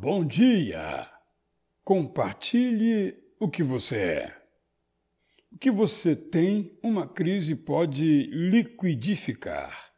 [0.00, 1.10] Bom dia!
[1.82, 4.42] Compartilhe o que você é.
[5.50, 9.92] O que você tem, uma crise pode liquidificar.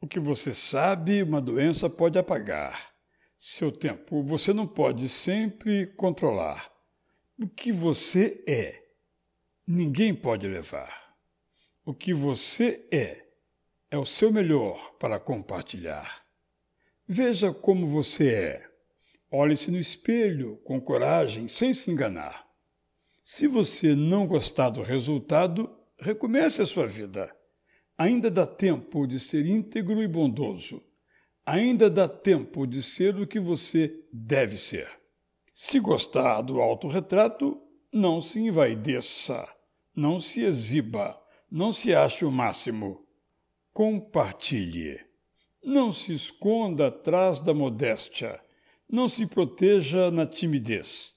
[0.00, 2.92] O que você sabe, uma doença pode apagar.
[3.38, 6.72] Seu tempo você não pode sempre controlar.
[7.40, 8.82] O que você é,
[9.64, 11.14] ninguém pode levar.
[11.84, 13.24] O que você é,
[13.88, 16.26] é o seu melhor para compartilhar.
[17.06, 18.73] Veja como você é.
[19.36, 22.46] Olhe-se no espelho com coragem, sem se enganar.
[23.24, 27.34] Se você não gostar do resultado, recomece a sua vida.
[27.98, 30.80] Ainda dá tempo de ser íntegro e bondoso.
[31.44, 34.88] Ainda dá tempo de ser o que você deve ser.
[35.52, 37.60] Se gostar do autorretrato,
[37.92, 39.48] não se envaideça,
[39.96, 41.20] não se exiba,
[41.50, 43.04] não se ache o máximo.
[43.72, 45.00] Compartilhe.
[45.60, 48.43] Não se esconda atrás da modéstia.
[48.90, 51.14] Não se proteja na timidez.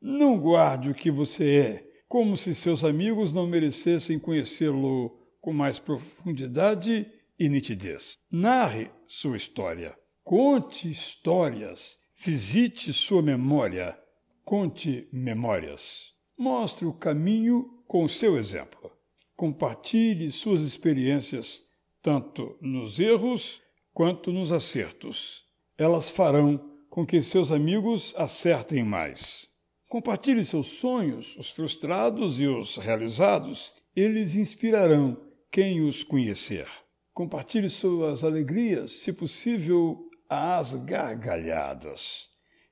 [0.00, 5.78] Não guarde o que você é, como se seus amigos não merecessem conhecê-lo com mais
[5.78, 7.06] profundidade
[7.38, 8.16] e nitidez.
[8.30, 9.96] Narre sua história.
[10.22, 11.98] Conte histórias.
[12.16, 13.98] Visite sua memória.
[14.44, 16.12] Conte memórias.
[16.36, 18.90] Mostre o caminho com o seu exemplo.
[19.34, 21.64] Compartilhe suas experiências,
[22.02, 25.44] tanto nos erros quanto nos acertos.
[25.78, 29.48] Elas farão com que seus amigos acertem mais.
[29.88, 33.72] Compartilhe seus sonhos, os frustrados e os realizados.
[33.94, 35.16] Eles inspirarão
[35.50, 36.66] quem os conhecer.
[37.12, 42.28] Compartilhe suas alegrias, se possível, às gargalhadas.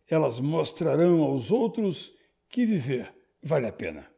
[0.09, 2.13] Elas mostrarão aos outros
[2.49, 4.09] que viver vale a pena.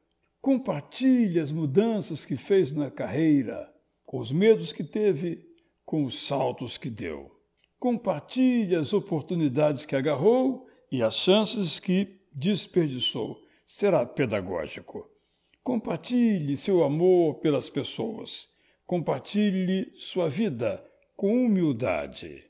[0.40, 3.70] Compartilhe as mudanças que fez na carreira,
[4.04, 5.46] com os medos que teve,
[5.84, 7.39] com os saltos que deu.
[7.80, 13.40] Compartilhe as oportunidades que agarrou e as chances que desperdiçou.
[13.64, 15.08] Será pedagógico.
[15.62, 18.50] Compartilhe seu amor pelas pessoas.
[18.84, 20.84] Compartilhe sua vida
[21.16, 22.44] com humildade.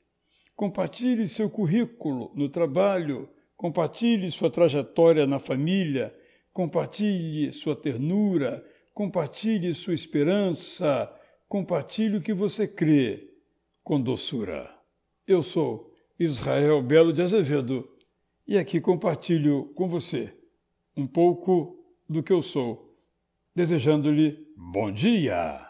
[0.56, 3.30] Compartilhe seu currículo no trabalho.
[3.56, 6.12] Compartilhe sua trajetória na família.
[6.52, 8.66] Compartilhe sua ternura.
[8.92, 11.08] Compartilhe sua esperança.
[11.48, 13.30] Compartilhe o que você crê
[13.84, 14.79] com doçura.
[15.26, 17.88] Eu sou Israel Belo de Azevedo
[18.46, 20.34] e aqui compartilho com você
[20.96, 22.98] um pouco do que eu sou,
[23.54, 25.69] desejando-lhe bom dia!